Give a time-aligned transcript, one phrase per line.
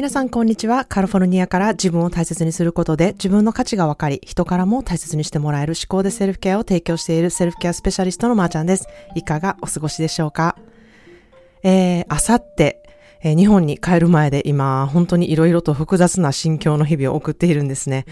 [0.00, 0.86] 皆さんこんにちは。
[0.86, 8.86] カリフォルニアから自分を大切にすることで自分の価値が分かり、人からも大切にしてもらえる思考でセルフケアを提供しているセルフケアスペシャリストのまーちゃんです。
[9.14, 10.56] いかがお過ごしでしょうか？
[11.62, 12.79] えー、あさって
[13.22, 18.06] えー、日本に帰る前で今、本当に色々と複雑な心境の日々を送っているんですね。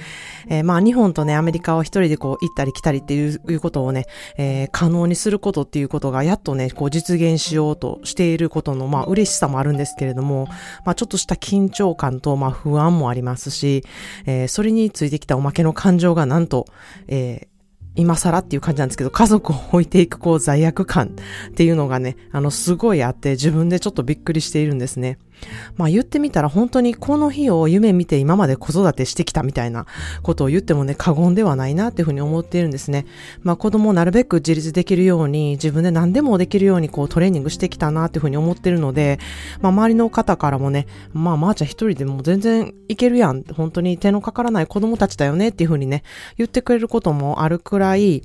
[0.48, 4.06] えー、まあ、日本とね、アメリカを一人でこう、行ったり来たりっていうことをね、
[4.36, 10.46] えー、可能にすることっていうことが、やっとね、こう、実現しようとしていることの、まあ、嬉しさもあるんですけれども、
[10.84, 13.84] まあ、ちょっとした緊張感と、まあ、不安もありますし、
[14.26, 16.66] え、それについてきたおまけの感情がなんと、
[17.08, 17.48] え、
[17.94, 21.06] 今更っていう感じなんですけど、家族を置いていくこう罪悪感
[21.50, 25.18] っていうのがね、あの、すごいあって自分でちょっとびっくりしているんですね。
[25.76, 29.86] まあ言ってみたら本当にこの日を夢見て今まで子育てしてきたみたいな
[30.22, 33.06] ことを言ってもね、過言ではないなっていうふうに思っているんですね。
[33.42, 39.18] まあ子供をなるべく自立できるように、自分で何でもできるようにこうトレーニングしてきたなっていうふうに思ってるので、
[39.60, 43.44] まあ周りの方からもね、まあまーちゃん一人でも全然いけるやん。
[43.44, 46.02] 本当に手のかからない子供たちだよねっていうふうにね、
[46.36, 48.22] 言ってくれることもあるくらい、い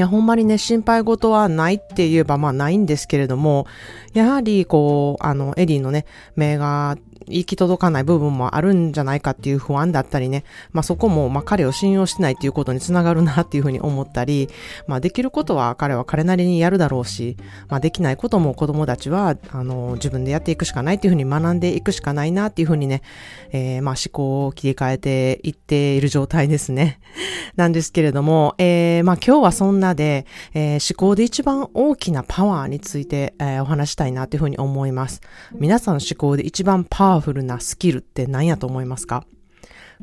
[0.00, 3.66] や、ほんまにね、心配事はないって言えば、まあないんですけれども、
[4.14, 6.96] やはり、こう、あの、エリーのね、目が
[7.32, 14.48] 行き届かない部分もあるんじゃないかっていう不安だったりね、まあそこも、まあ彼を信用してないっていうことにつながるなっていうふうに思ったり、
[14.86, 17.36] まあできることは彼は彼なりにやるだろうし、
[17.68, 23.02] まあできないことも子供たちは、あの、自分でやっていくしかないっていうふうに学んでいくしかないなっていうふうにね、
[23.50, 27.00] えー、まあ思考を切り替えていっている状態ですね。
[27.56, 35.20] なんですけれども、えー、まあ今日はそんなで、えー、思考で一番大きなパワーについて、えー、お話したいなというふうに思います。
[35.52, 39.24] 皆さんの思考で一番パワフルなスキルって何やと思いますか？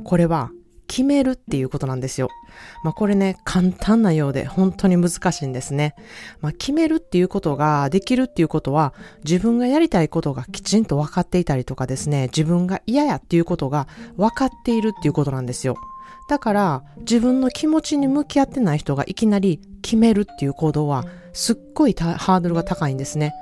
[0.04, 0.50] これは
[0.88, 2.30] 決めるっていうことなんですよ。
[2.84, 5.94] まあこれね、簡単なようで本当に難しいんですね。
[6.42, 15.76] まあ決めるっていうことができるっていうことは自分がやりたいことがきちんと分かっていたりとかですね、自分が嫌やっていうことが分かっているっていうことなんですよ。
[16.28, 23.34] だから自分の気持ちに向き合ってない人がいきなり決めるっていう行動はすっごいハードルが高いんですね。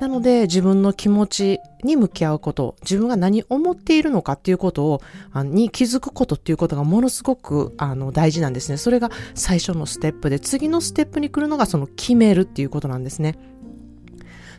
[0.00, 8.76] なので自分の気持ちに向き合うこと、自分が何思っているのかっていうことを、あに気づくことっていうことがものすごくあの大事なんですね。
[8.76, 13.36] それが最初のステップで、次のステップに来るのがその決めるっていうことなんですね。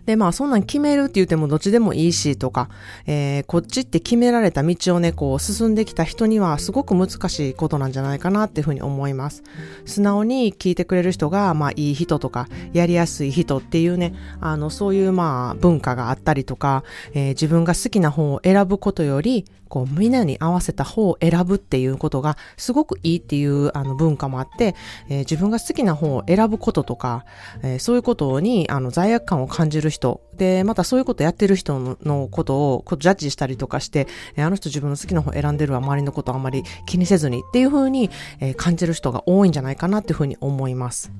[0.05, 2.69] で、まあそんなん決めるって言ってもどっちでもいいしとか、
[3.05, 9.43] えー、こっちって決められた道をね、こう進んできた人にはすごく難しいことなんじゃないかなっていうふうに思います。
[9.85, 16.83] 素直に聞いてくれる人が、まあいい人とか、やりやすい人っていうね、あの、そういうまあ文化があったりとか、
[17.13, 24.75] えー、自分が好きな本を選ぶことより、こう、みんなに合わせた方を選ぶっていうことがすごくいいっていうあの文化もあって、
[25.09, 27.25] えー、自分が好きな方を選ぶこととか、
[27.63, 34.07] えー、そういうことにあの罪悪感を感じる人、で、またそういうことやってる人のことをジャッジしたりとかして、
[34.37, 38.09] あの人自分の好きな方選んでるわ、周りのことあんまり気にせずにっていう風に、
[38.57, 41.11] 感じる人が多いんじゃないかなっていう風に思います。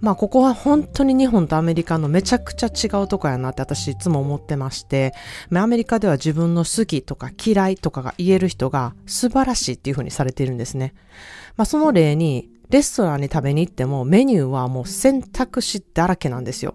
[0.00, 5.14] まあここは本当に日本とアメリカのめちゃくちゃ違うとこやなって私いつも思ってまして、
[5.52, 10.94] アメリカでは自分の好きとか嫌いとかが言える人が素晴らしいっていうふうにされているんですね。
[11.56, 16.74] まあその例にレストランに食べに行ってもメニューはもう選択肢だらけなんですよ。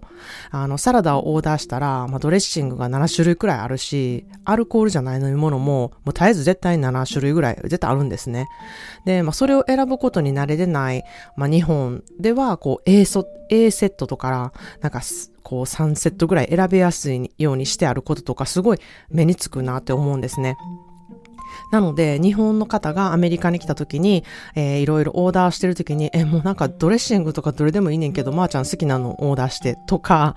[0.50, 8.46] あの、サラダをオーダーしたら、まあ、ドレッシングが7種類くらいあるし、アルコールじゃない飲み物も、もう絶えず絶対7種類ぐらい絶対あるんですね。
[9.04, 11.04] で、まあ、それを選ぶことに慣れてない、
[11.36, 13.20] まあ、日本では、こう、A セ
[13.86, 15.00] ットとか、なんか、
[15.42, 18.78] こう3セットぐらい選べやすいようにしてあることとか、すごい
[19.10, 20.56] 目につくなって思うんですね。
[21.70, 24.24] なので、日本の方がアメリカに来た時に、
[24.54, 30.36] えー、いろいろオーダーしてる時に、え、もうなんかドレッシングとかどれでもいいねんけど、まー、あ、ちゃん好きなのオーダーしてとか、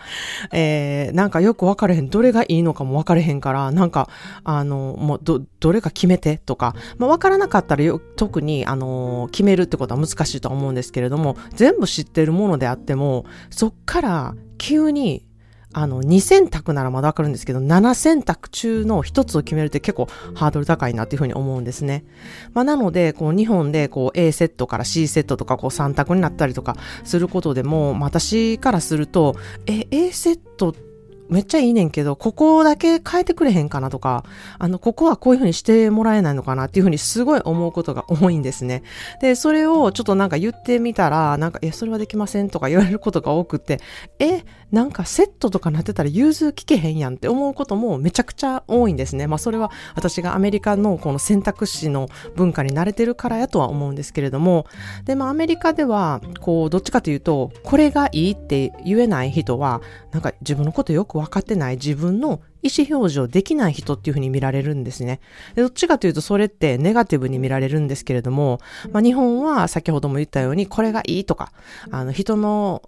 [0.52, 4.10] えー、なんかよく分かれへん、どれがいいのかも分かれへんから、なんか、
[4.44, 15.26] あの、もうど、どれか決めてとか、まあ、分からなかったらよ、特に、あの、決めるってことは難しいと思うんですけれども、全部知ってるものであっても、そっから急に
[15.74, 22.06] あの、2選択ならまだわかるんですけど、7選択中の1つを決めるって結構ハードル高いなっていうふうに思うんですね。
[22.54, 29.36] まあ、なので、こう、日本でこう、A セットから C セットとか、こう、3択になったりとかすることでも、まあ、私からすると、
[29.66, 30.93] え、A セットって
[31.30, 34.24] めっちゃいいねんけど、ここだけ変えてくれへんかなとか、
[34.60, 38.84] あの、ここはこういうふうにしてもらえないのかなっていうふうにすごい思うことが多いんですね。
[39.22, 43.80] で、それをちょっとなんか言ってみたら、なんか、え、それはできませんとか 言われることが多くて、
[44.20, 49.28] え、なんかセットとかなってたら融通聞けへんやんって思うこともめちゃくちゃ多いんですね。
[49.28, 54.66] まあそれは私がアメリカのこの選択肢の文化に慣れてるからやとは思うんですけれども、
[55.06, 59.82] で、まあアメリカでは、こう、どっちかというと、これがいいって言えない人は、
[60.12, 65.20] なんか自分のことよくく分かってない自分の意思表示をできない人っていうふうに見られるんですね。
[65.56, 68.60] でどっちかというとそれってネガティブに見られるんですけれども、
[68.92, 71.52] まあ、日本は先ほども言ったようにこれがいいとか、
[71.92, 72.82] あの人の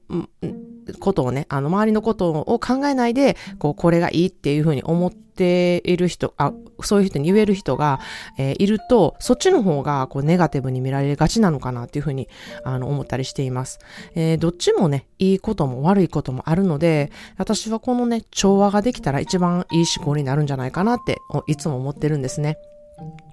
[1.00, 8.00] ことをね、あの周りのことを考えないで、こうこれがいいっていうふうに思っている人、あ、そういう人に言える人が、
[8.38, 12.28] えー、いると、そっちの方がこうネガティブに見られがちなのかなっていうふうに
[12.64, 13.80] あの思ったりしています。
[14.16, 21.18] えー、どっちもね、いいことも悪いこともあるので、私はこのね、調和ができたら一番いい思考になるんじゃないかなって
[21.48, 22.58] いつも思ってるんですね。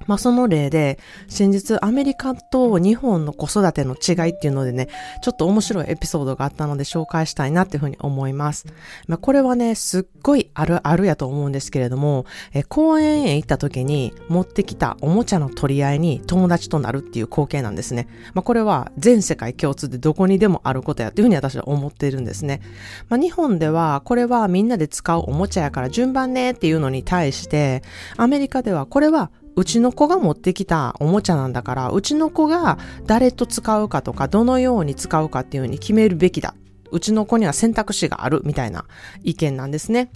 [0.06, 4.88] まあその例で、先日アメリカと日本の子育ての違いっていうのでね、
[5.22, 8.66] ちょっと面白いエピソードがあったので紹介したいなっていうふうに思います。
[9.06, 18.08] まあこれはね、すっごいあるあるやと思うんですけれども、え公園へ行った時に持ってきたおもちゃの取り合いに友達となるっていう光景なんですね。
[18.34, 22.60] まあこれは全世界共通でどこにでもあることやっていうふうに私は思っているんですね。
[23.08, 27.82] まあ日本ではこれはみんなで使うおもちゃやから順番ねっていうのに対して、
[28.16, 36.54] アメリカではこれはうちの子が持ってきたおもちゃなんだから、うちの子が誰と使うかとか、どのように使うかっていうふうに決めるべきだ。
[36.90, 38.84] うちの子には選択肢があるみたいな
[39.22, 40.10] 意見なんですね。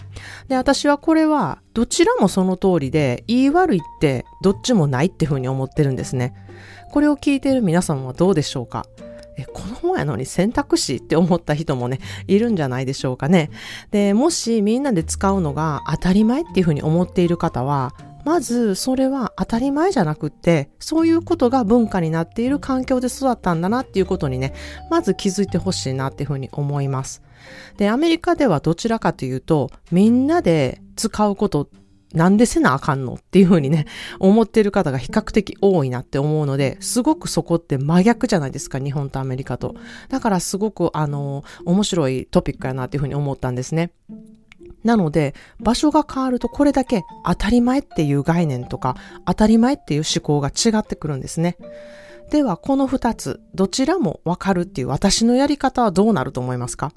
[0.48, 6.34] で、私はこれはどちらもその通りで、言い悪いってどっちもないっていうふうに思ってるんですね。
[6.92, 8.86] これを聞いている皆さんはどうでしょうか？
[9.38, 13.50] え、子供やのに選択肢って思った人もね、いるんじゃないでしょうかね。
[13.90, 17.94] で、もしみんなで使うのが当たり前っていうふうに思っている方は、
[18.26, 24.52] まずそれは当たり前じゃなくって、そういうことが文化になっている環境で育ったんだなっていうことにね、
[24.90, 27.22] まず気づいてほしいなっていうふうに思います。
[27.76, 31.70] で、アメリカではどちらかというと、みんなで使うこと
[32.14, 33.86] なんでせなあかんのっていうふうにね、
[34.18, 39.76] 思ってる方が比較的多いなって思うので、すごくそこって真逆じゃないですか、日本とアメリカと。
[40.08, 43.92] だからすごく、あの、面白いトピックやなっていうふうに思ったんですね。
[44.86, 48.96] なので、場所が変わるとこれだけ当たり前っていう概念とか、
[49.26, 51.58] 当たり前っていう思考が違ってくるんですね。
[52.30, 56.90] では、この二つ、どちらもわかるっていう私のやり方はどうなると思いますか？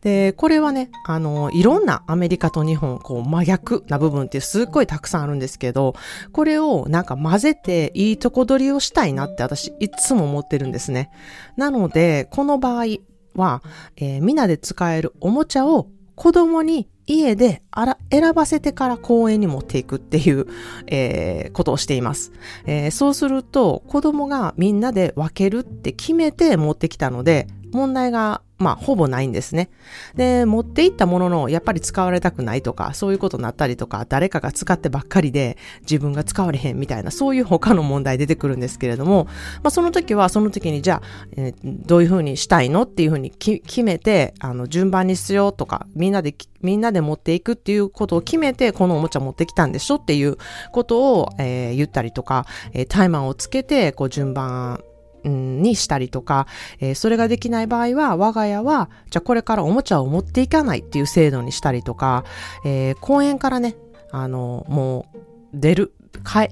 [0.00, 5.94] で、これはね、あの、いろんなアメリカと日本、こう、真逆な部分ってすっごいたくさんあるんですけど、
[6.32, 11.10] これをなんか混ぜていいとこ取りをしたいなって私いつも思ってるんですね。
[11.56, 12.86] なので、この場合
[13.34, 13.62] は、
[13.96, 20.46] えー、みんなで使えるおもちゃを子供に家であら選ばせてから公園に持っていくっていう、
[20.86, 22.32] えー、ことをしています、
[22.66, 29.70] えー、そうすると子供がみんなで分けるって決めて持ってきたので問題がまあ、ほぼないんですね。
[30.14, 39.24] で、持っていったものの、やっぱり使われたくないとか、そういうことになったりとか、誰かが使ってばっかりで、自分が使われへんみたいな、そういう他の問題出てくるんですけれども、
[39.62, 42.82] まあ、その時は、その時に、じゃあ、えー、どういうふうにしたいの？
[42.82, 49.94] っていうふうに決めて、あの、順番にしようとか、みんなで、みんなで持っていくっていうことを決めて、このおもちゃ持ってきたんでしょ？
[49.94, 50.36] っていう
[50.72, 52.44] ことを、えー、言ったりとか、
[52.74, 54.82] えー、タイマーをつけて、こう、順番
[55.24, 56.46] にしたりとか、
[56.80, 62.24] えー、それができない場合は、我が家は、じゃあこれからおもちゃを持っていかないっていう制度にしたりとか、
[62.64, 63.76] えー、公園からね、
[64.12, 65.94] あの、もう、出る、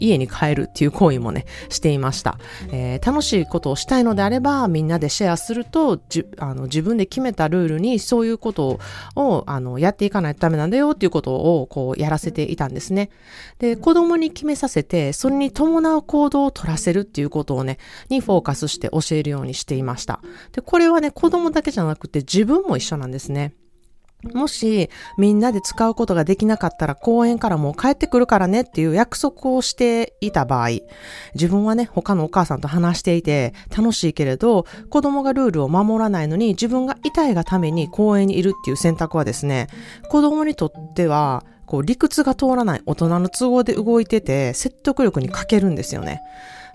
[0.00, 2.38] 家に帰るっていう行為もね、していました。
[2.72, 8.78] えー、楽しいことをしたいのであれば、みんなでシェアすると、じあの自分で決めたルールにそういうこと
[9.16, 13.10] をあのやっていかないとダメなんだよっていうことをこうやらせていたんですね。
[13.58, 17.78] で、子供に決めさせて、それに伴う行動を取らせるっていうことをね、
[18.08, 20.20] にフォーカスして教えるようにしていました。
[20.52, 23.54] で、これはね、子供だけじゃなくて自分も一緒なんですね。
[24.24, 30.80] もしみんなで使うことができなかったら公園からもう帰ってくるからねっていう約束をしていた場合、
[31.34, 39.68] 自分はね、他のお母さんと話していて楽しいけれど、子供がルールを守らないのに自分が痛いがために公園にいるっていう選択はですね、
[40.08, 46.22] 子供にとってはこう理屈が通らない大人の都合で動いてて説得力に欠けるんですよね。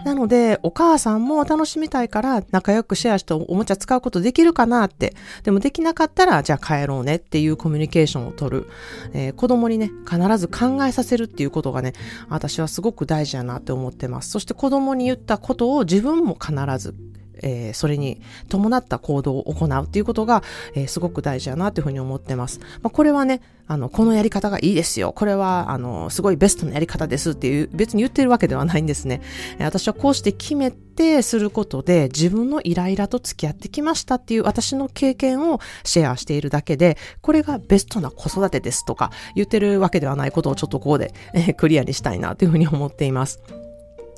[0.05, 5.13] なので、お母さんも楽しみたいから仲良くシェアしておもちゃ使うことできるかなって。
[5.43, 8.69] でもできなかったら、じゃあ帰ろうねっていうコミュニケーションを取る。
[9.13, 11.93] えー、子供にね、必ず考えさせるっていうことがね、
[12.29, 14.29] 私はすごく大事だなって思ってます。
[14.29, 16.95] そして子供に言ったことを自分も必ず
[17.43, 20.41] えー、それに伴った行動を行うっていうことが、
[20.73, 22.59] えー、すごく大事だなというふうに思ってます。
[22.81, 25.13] まあ、これはね、あの、このやり方がいいですよ。
[25.13, 29.21] これは、あの、すごいベストなやり方ですっていう、別に言ってるわけではないんですね。
[29.59, 43.39] 私はこうして決めてすることで、自分のイライラと付き合ってきましたっていう私の経験をシェアしているだけで、これがベストな子育てですとか言ってるわけではないことをちょっとここで、えー、クリアにしたいなというふうに思っています。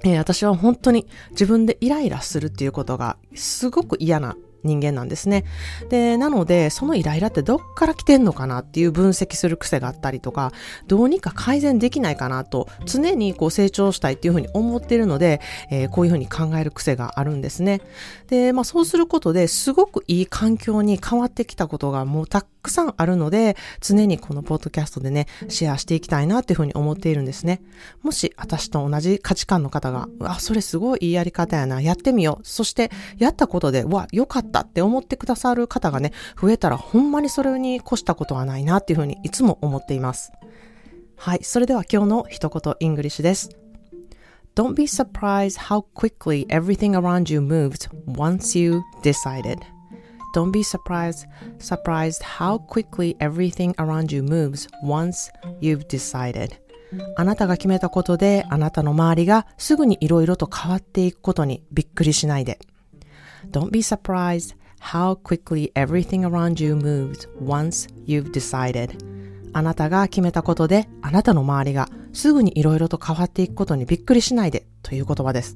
[0.03, 4.35] えー、私は本当に自分でイライラするっていうことがすごく嫌な
[4.65, 5.45] 人間なんですね。
[5.89, 10.51] で、なので、そのイライラってどっから来てんのかなっていう分析する癖があったりとか、
[10.88, 15.41] どうにか改善できないかなと、常にこう成長したいっていうふうに思っているので、
[15.72, 17.81] えー、こういうふうに考える癖があるんですね。
[18.27, 27.62] で、まあそうすることですごくいい環境に変わってきたことがもうたくさんあるので、常にこのポッドキャストでね、シェアしていきたいなっていうふうに思っているんですね。
[28.01, 32.48] もし私と同じ価値観の方が、あ、それすごいいいやり方やな、やってみよう。
[32.48, 40.31] そしてやったことで、わ、良かったって思ってくださる方がね、増えたらほんまにそれに越したことはないなっていうふうにいつも思っています。
[41.17, 41.39] はい。
[41.43, 43.50] それでは今日の一言 English です。
[44.55, 49.59] Don't be surprised how quickly everything around you moves once you decided.
[50.33, 51.27] Don't be surprised
[51.59, 55.29] surprised how quickly everything around you moves once
[55.62, 56.51] you've decided.
[57.17, 62.59] あなたが決めたことであなたの周りがすぐにいろいろと変わっていくことにびっくりしないで。
[63.51, 68.97] Don't be surprised how quickly everything around you moves once you've decided.
[69.53, 75.56] あなたが決めたことであなたの周りがすぐにいろいろと変わっていくことにびっくりしないでという言葉です。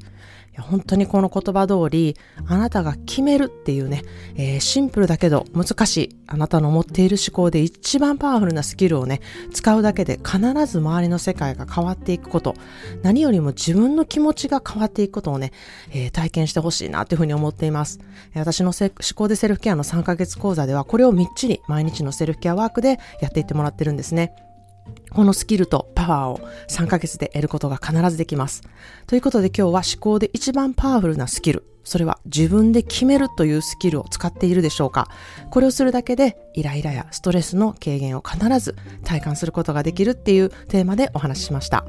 [0.52, 2.18] いや本当にこの言葉通り、
[2.48, 4.02] あなたが決めるっていうね、
[4.36, 9.22] えー、シンプルだけど難しい、あなたの持っている思考で一番パワフルなスキルをね、
[9.54, 12.56] 使うだけで必ず周りの世界が変わっていくこと、
[13.04, 15.52] 何よりも自分の気持ちが変わっていくことをね、
[15.92, 18.00] えー、体験してほしいなというふうに思っています。
[18.34, 24.34] 私の思考でセルフケアの3ヶ月講座では、これをみっちり毎日のセルフケアワークでやっていってもらってるんですね。
[25.12, 28.63] このスキルとパワーを3ヶ月で得ることが必ずできます。
[29.08, 31.65] ということで今日は思考で一番パワフルなスキル。
[31.84, 35.08] それは自分で決めるというスキルを使っているでしょうか
[35.50, 41.86] これをするだけでイライラやストレスの軽減を必ず体感することができるっていうテーマでお話ししました。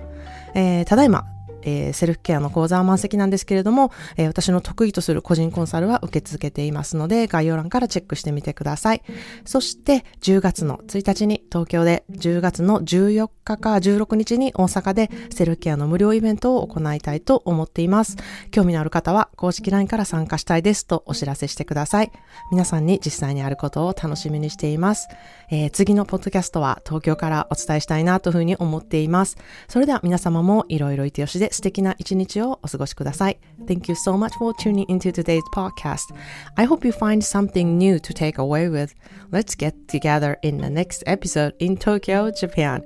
[0.55, 1.27] えー、ただいま
[1.63, 9.03] えー、セルフケアの講座は満席なんですけれども、えー、私の得意とする個人コンサルは受け続けていますので、概要欄からチェックしてみてください。
[9.45, 18.17] そして、10月の1日に東京で、10月の14日か16日に大阪でセルフケアの無料イベントを行いたいと思っています。
[18.51, 22.13] 興味のある方は公式 LINE から参加したいですとお知らせしてください。
[22.51, 25.09] 皆さんに実際にあることを楽しみにしています。
[25.51, 29.37] えー、次のポッドキャストは東京からお伝えしたいなというふうに思っています。
[29.69, 33.39] それでは皆様もいろいろいてよしでで素敵な一日をお過ごしください。
[33.67, 36.15] Thank you so much for tuning into today's podcast.
[36.57, 38.95] I hope you find something new to take away with.
[39.31, 42.85] Let's get together in the next episode in Tokyo, Japan.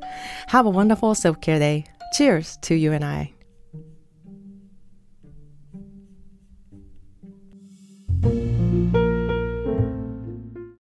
[0.49, 1.85] Have a wonderful self care day.
[2.15, 3.31] Cheers to you and I.
[8.23, 8.54] thank you